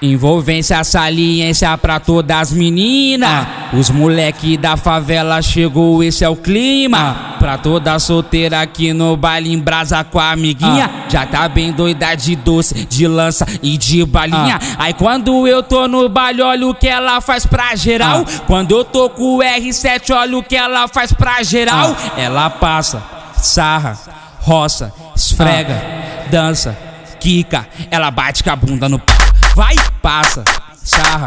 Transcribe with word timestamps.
Envolvência, 0.00 0.84
saliência 0.84 1.76
pra 1.76 1.98
todas 1.98 2.36
as 2.36 2.52
meninas. 2.52 3.28
Ah. 3.28 3.70
Os 3.72 3.90
moleque 3.90 4.56
da 4.56 4.76
favela 4.76 5.42
chegou, 5.42 6.04
esse 6.04 6.24
é 6.24 6.28
o 6.28 6.36
clima. 6.36 6.98
Ah. 6.98 7.38
Pra 7.38 7.58
toda 7.58 7.98
solteira 7.98 8.60
aqui 8.60 8.92
no 8.92 9.16
baile 9.16 9.52
em 9.52 9.58
brasa 9.58 10.04
com 10.04 10.20
a 10.20 10.30
amiguinha. 10.30 10.88
Ah. 10.88 11.08
Já 11.08 11.26
tá 11.26 11.48
bem 11.48 11.72
doida 11.72 12.14
de 12.14 12.36
doce, 12.36 12.86
de 12.86 13.08
lança 13.08 13.44
e 13.60 13.76
de 13.76 14.04
balinha. 14.04 14.60
Aí 14.78 14.94
quando 14.94 15.48
eu 15.48 15.64
tô 15.64 15.88
no 15.88 16.08
baile, 16.08 16.42
olha 16.42 16.68
o 16.68 16.74
que 16.74 16.86
ela 16.86 17.20
faz 17.20 17.44
pra 17.44 17.74
geral. 17.74 18.24
Quando 18.46 18.76
eu 18.76 18.84
tô 18.84 19.10
com 19.10 19.38
o 19.38 19.40
R7, 19.40 20.14
olha 20.14 20.38
o 20.38 20.44
que 20.44 20.54
ela 20.54 20.86
faz 20.86 21.12
pra 21.12 21.42
geral. 21.42 21.96
Ela 22.16 22.48
passa, 22.48 23.02
sarra, 23.36 23.98
roça, 24.42 24.92
esfrega, 25.16 25.82
dança, 26.30 26.78
quica. 27.20 27.66
Ela 27.90 28.10
bate 28.10 28.42
com 28.42 28.50
a 28.50 28.56
bunda 28.56 28.88
no 28.88 28.98
pau 28.98 29.18
vai, 29.58 29.74
passa, 30.00 30.44
sarra, 30.84 31.26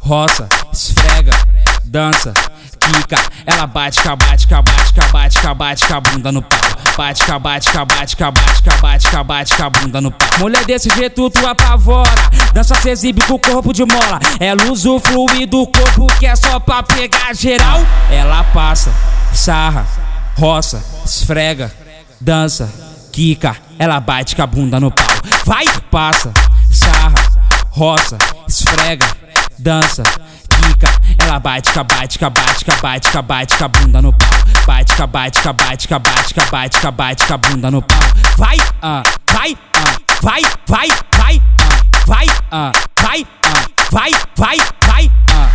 roça, 0.00 0.48
esfrega, 0.72 1.30
dança, 1.84 2.34
quica, 2.80 3.16
ela 3.46 3.68
bate, 3.68 4.00
cabate, 4.02 4.48
cabate, 4.48 4.92
cabate, 4.92 5.38
cabate, 5.38 5.86
cabunda 5.86 6.32
no 6.32 6.42
pau. 6.42 6.58
Bate, 6.96 7.22
cabate, 7.24 7.70
cabate, 7.70 8.16
cabate, 8.16 8.62
cabate, 8.64 9.08
cabate, 9.08 9.54
cabunda 9.54 10.00
no 10.00 10.10
pau. 10.10 10.28
Mulher 10.40 10.64
desse 10.64 10.88
jeito 10.90 11.30
tu 11.30 11.46
apavora, 11.46 12.10
dança 12.52 12.74
se 12.80 12.90
exibe 12.90 13.22
com 13.28 13.34
o 13.34 13.38
corpo 13.38 13.72
de 13.72 13.84
mola. 13.84 14.18
Ela 14.40 14.72
usa 14.72 14.90
o 14.90 14.98
fluido 14.98 15.58
do 15.58 15.66
corpo 15.68 16.08
que 16.18 16.26
é 16.26 16.34
só 16.34 16.58
pra 16.58 16.82
pegar 16.82 17.32
geral. 17.32 17.78
Ela 18.10 18.42
passa, 18.42 18.92
sarra, 19.32 19.86
roça, 20.36 20.84
esfrega, 21.06 21.72
dança, 22.20 22.68
quica, 23.12 23.56
ela 23.78 24.00
bate 24.00 24.34
com 24.34 24.42
a 24.42 24.46
bunda 24.46 24.80
no 24.80 24.90
pau. 24.90 25.06
Vai, 25.46 25.64
passa, 25.90 26.32
sarra, 26.70 27.14
roça, 27.70 28.18
esfrega, 28.46 29.06
dança, 29.58 30.02
quica. 30.48 30.88
Ela 31.18 31.38
bate, 31.38 31.72
bate, 31.74 32.18
bate, 32.18 32.64
bate, 32.82 33.22
bate, 33.22 33.64
a 33.64 33.68
bunda 33.68 34.02
no 34.02 34.12
pau. 34.12 34.28
Bate, 34.66 35.06
bate, 35.06 35.52
bate, 35.52 35.88
bate, 35.88 36.50
bate, 36.50 36.90
bate, 36.90 37.32
a 37.32 37.36
bunda 37.38 37.70
no 37.70 37.80
pau. 37.82 37.98
Vai, 38.36 38.56
ah, 38.82 39.02
vai, 39.32 39.56
ah, 39.74 39.96
vai, 40.22 40.42
vai, 40.66 40.88
vai, 41.16 41.42
ah, 41.60 41.92
vai, 42.06 42.26
ah, 42.50 42.72
vai, 43.00 43.26
ah, 43.44 43.66
vai, 43.90 44.10
vai, 44.36 44.58
vai, 44.86 45.12
ah. 45.32 45.48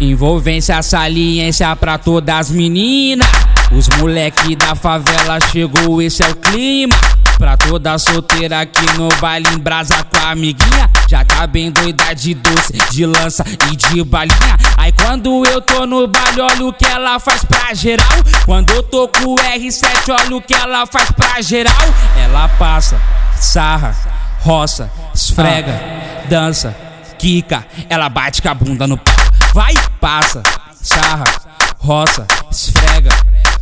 Envolvência, 0.00 0.82
saliência 0.82 1.74
pra 1.76 1.96
todas 1.96 2.34
as 2.34 2.50
meninas. 2.50 3.28
Os 3.70 3.88
moleque 3.98 4.56
da 4.56 4.74
favela 4.74 5.38
chegou, 5.52 6.00
esse 6.00 6.22
é 6.22 6.28
o 6.28 6.34
clima. 6.34 6.96
Pra 7.38 7.56
toda 7.56 7.96
solteira 7.98 8.60
aqui 8.60 8.84
no 8.96 9.08
baile 9.20 9.48
em 9.54 9.58
brasa 9.58 10.02
com 10.02 10.18
a 10.18 10.30
amiguinha. 10.30 10.90
Já 11.08 11.24
tá 11.24 11.46
bem 11.46 11.70
doida 11.70 12.12
de 12.14 12.34
doce, 12.34 12.72
de 12.90 13.06
lança 13.06 13.44
e 13.70 13.76
de 13.76 14.02
balinha. 14.02 14.56
Aí 14.76 14.90
quando 14.90 15.46
eu 15.46 15.60
tô 15.60 15.86
no 15.86 16.08
baile, 16.08 16.40
olha 16.40 16.66
o 16.66 16.72
que 16.72 16.84
ela 16.84 17.20
faz 17.20 17.44
pra 17.44 17.72
geral. 17.74 18.06
Quando 18.44 18.70
eu 18.70 18.82
tô 18.82 19.06
com 19.06 19.34
o 19.34 19.36
R7, 19.36 20.08
olha 20.08 20.36
o 20.36 20.42
que 20.42 20.54
ela 20.54 20.84
faz 20.86 21.10
pra 21.12 21.40
geral. 21.40 21.74
Ela 22.16 22.48
passa, 22.48 23.00
sarra, 23.36 23.94
roça, 24.40 24.90
esfrega, 25.14 25.80
dança, 26.28 26.76
quica. 27.18 27.64
Ela 27.88 28.08
bate 28.08 28.42
com 28.42 28.48
a 28.48 28.54
bunda 28.54 28.86
no 28.86 28.98
pau. 28.98 29.14
Vai, 29.54 29.74
passa, 30.00 30.42
sarra, 30.74 31.24
roça, 31.78 32.26
esfrega, 32.50 33.10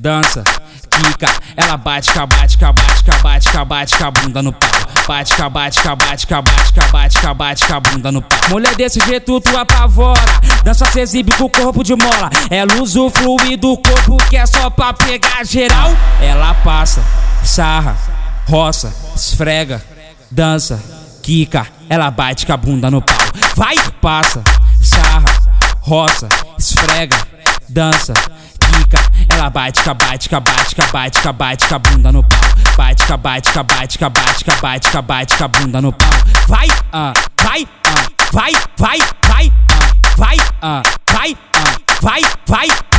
dança 0.00 0.42
quica, 0.88 1.26
ela 1.56 1.76
bate, 1.76 2.10
cabate, 2.10 2.56
cabate, 2.56 3.04
cabate, 3.04 3.52
cabate, 3.52 3.94
cabunda 3.96 4.42
no 4.42 4.52
pau. 4.52 4.70
Bate, 5.06 5.34
cabate, 5.34 5.82
cabate, 5.82 6.26
cabate, 6.26 6.72
cabate, 6.72 7.20
cabate, 7.20 7.66
cabunda 7.66 8.10
no 8.10 8.22
pau. 8.22 8.38
Mulher 8.48 8.74
desse 8.76 8.98
jeito 9.06 9.40
tu 9.40 9.56
apavora, 9.58 10.20
dança 10.64 10.90
se 10.90 11.00
exibe 11.00 11.36
com 11.36 11.44
o 11.44 11.50
corpo 11.50 11.84
de 11.84 11.94
mola. 11.94 12.30
Ela 12.48 12.80
usa 12.80 13.00
o 13.00 13.10
fluido 13.10 13.74
do 13.74 13.76
corpo 13.76 14.16
que 14.30 14.36
é 14.36 14.46
só 14.46 14.70
pra 14.70 14.94
pegar 14.94 15.44
geral. 15.44 15.90
Ela 16.20 16.54
passa, 16.54 17.02
sarra, 17.44 17.96
roça, 18.48 18.94
esfrega, 19.14 19.82
dança, 20.30 20.82
quica, 21.22 21.66
ela 21.90 22.10
bate 22.10 22.46
com 22.46 22.52
a 22.54 22.56
bunda 22.56 22.90
no 22.90 23.02
pau. 23.02 23.16
Vai, 23.54 23.76
passa, 24.00 24.42
sarra, 24.80 25.24
roça, 25.80 26.26
esfrega, 26.58 27.16
dança, 27.68 28.14
quica, 28.60 28.98
ela 29.40 29.48
bate, 29.48 29.82
bate, 29.94 30.28
bate, 30.28 30.92
bate, 30.92 31.32
bate, 31.32 31.78
bunda 31.78 32.12
no 32.12 32.22
pau. 32.22 32.38
Bate, 32.76 33.16
bate, 33.16 33.62
bate, 33.64 33.98
bate, 33.98 34.60
bate, 34.60 35.02
bate, 35.02 35.48
bunda 35.48 35.80
no 35.80 35.92
pau. 35.92 36.08
Vai, 36.46 36.66
ah, 36.92 37.12
vai, 37.42 37.66
ah, 37.84 38.06
vai, 38.32 38.52
vai, 38.76 38.98
vai, 39.26 39.52
ah, 39.70 40.02
vai, 40.16 40.36
ah, 40.62 40.82
vai, 41.10 41.36
ah, 41.54 41.76
vai, 42.02 42.20
vai. 42.46 42.89